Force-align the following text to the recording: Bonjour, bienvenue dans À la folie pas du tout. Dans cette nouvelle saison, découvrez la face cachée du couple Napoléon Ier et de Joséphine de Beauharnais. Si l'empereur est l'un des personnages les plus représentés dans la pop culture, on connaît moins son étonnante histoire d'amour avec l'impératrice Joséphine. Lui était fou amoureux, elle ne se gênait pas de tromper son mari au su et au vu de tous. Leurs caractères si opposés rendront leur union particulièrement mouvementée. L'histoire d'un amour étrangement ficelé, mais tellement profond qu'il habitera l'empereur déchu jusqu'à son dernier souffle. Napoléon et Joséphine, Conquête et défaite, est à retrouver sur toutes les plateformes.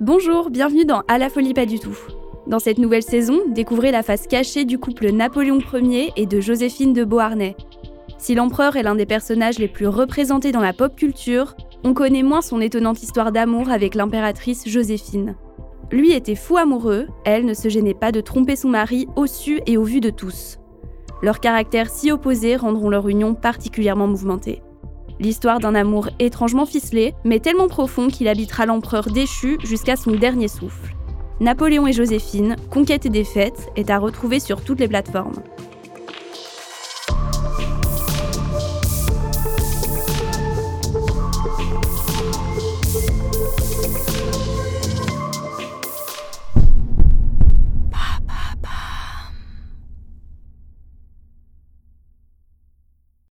Bonjour, 0.00 0.48
bienvenue 0.48 0.86
dans 0.86 1.02
À 1.08 1.18
la 1.18 1.28
folie 1.28 1.52
pas 1.52 1.66
du 1.66 1.78
tout. 1.78 1.98
Dans 2.46 2.58
cette 2.58 2.78
nouvelle 2.78 3.02
saison, 3.02 3.40
découvrez 3.48 3.90
la 3.90 4.02
face 4.02 4.26
cachée 4.26 4.64
du 4.64 4.78
couple 4.78 5.10
Napoléon 5.10 5.58
Ier 5.74 6.10
et 6.16 6.24
de 6.24 6.40
Joséphine 6.40 6.94
de 6.94 7.04
Beauharnais. 7.04 7.54
Si 8.16 8.34
l'empereur 8.34 8.76
est 8.76 8.82
l'un 8.82 8.94
des 8.94 9.04
personnages 9.04 9.58
les 9.58 9.68
plus 9.68 9.86
représentés 9.86 10.52
dans 10.52 10.62
la 10.62 10.72
pop 10.72 10.96
culture, 10.96 11.54
on 11.84 11.92
connaît 11.92 12.22
moins 12.22 12.40
son 12.40 12.62
étonnante 12.62 13.02
histoire 13.02 13.30
d'amour 13.30 13.68
avec 13.68 13.94
l'impératrice 13.94 14.66
Joséphine. 14.66 15.36
Lui 15.92 16.12
était 16.12 16.34
fou 16.34 16.56
amoureux, 16.56 17.06
elle 17.26 17.44
ne 17.44 17.52
se 17.52 17.68
gênait 17.68 17.92
pas 17.92 18.10
de 18.10 18.22
tromper 18.22 18.56
son 18.56 18.70
mari 18.70 19.06
au 19.16 19.26
su 19.26 19.60
et 19.66 19.76
au 19.76 19.84
vu 19.84 20.00
de 20.00 20.08
tous. 20.08 20.58
Leurs 21.22 21.40
caractères 21.40 21.90
si 21.90 22.10
opposés 22.10 22.56
rendront 22.56 22.88
leur 22.88 23.06
union 23.06 23.34
particulièrement 23.34 24.06
mouvementée. 24.06 24.62
L'histoire 25.20 25.60
d'un 25.60 25.74
amour 25.74 26.08
étrangement 26.18 26.64
ficelé, 26.64 27.12
mais 27.24 27.40
tellement 27.40 27.68
profond 27.68 28.08
qu'il 28.08 28.26
habitera 28.26 28.64
l'empereur 28.64 29.10
déchu 29.10 29.58
jusqu'à 29.62 29.96
son 29.96 30.12
dernier 30.12 30.48
souffle. 30.48 30.96
Napoléon 31.40 31.86
et 31.86 31.92
Joséphine, 31.92 32.56
Conquête 32.70 33.04
et 33.04 33.10
défaite, 33.10 33.68
est 33.76 33.90
à 33.90 33.98
retrouver 33.98 34.40
sur 34.40 34.64
toutes 34.64 34.80
les 34.80 34.88
plateformes. 34.88 35.42